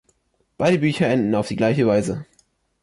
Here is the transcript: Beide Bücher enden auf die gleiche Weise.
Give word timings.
Beide 0.57 0.79
Bücher 0.79 1.05
enden 1.09 1.35
auf 1.35 1.47
die 1.47 1.55
gleiche 1.55 1.85
Weise. 1.85 2.25